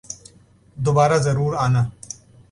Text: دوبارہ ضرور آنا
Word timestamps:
دوبارہ 0.85 1.17
ضرور 1.25 1.51
آنا 1.65 1.81